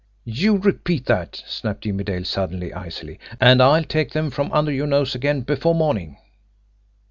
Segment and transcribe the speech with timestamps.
[0.25, 4.87] You repeat that," snapped Jimmie Dale suddenly, icily, "and I'll take them from under your
[4.87, 6.17] nose again before morning!